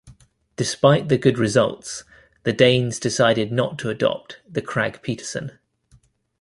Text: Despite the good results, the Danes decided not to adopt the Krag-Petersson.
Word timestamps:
Despite 0.55 1.09
the 1.09 1.17
good 1.19 1.37
results, 1.37 2.05
the 2.41 2.51
Danes 2.53 2.99
decided 2.99 3.51
not 3.51 3.77
to 3.77 3.89
adopt 3.91 4.39
the 4.49 4.59
Krag-Petersson. 4.59 5.59